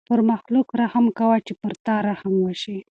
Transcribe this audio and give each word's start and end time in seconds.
پر 0.09 0.19
مخلوق 0.31 0.67
رحم 0.81 1.05
کوه 1.19 1.37
چې 1.45 1.53
پر 1.61 1.73
تا 1.85 1.95
رحم 2.07 2.33
وشي. 2.45 2.77